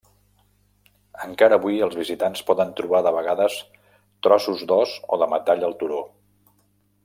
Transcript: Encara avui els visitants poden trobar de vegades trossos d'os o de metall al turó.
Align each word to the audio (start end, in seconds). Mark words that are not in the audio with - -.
Encara 1.25 1.59
avui 1.61 1.77
els 1.87 1.97
visitants 1.99 2.41
poden 2.49 2.73
trobar 2.81 3.03
de 3.09 3.13
vegades 3.19 3.59
trossos 4.29 4.67
d'os 4.73 4.99
o 5.15 5.21
de 5.25 5.33
metall 5.37 5.67
al 5.71 5.81
turó. 5.85 6.05